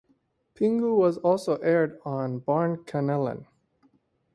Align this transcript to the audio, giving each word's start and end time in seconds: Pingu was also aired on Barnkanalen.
Pingu 0.55 0.97
was 0.97 1.19
also 1.19 1.57
aired 1.57 1.99
on 2.03 2.39
Barnkanalen. 2.41 3.45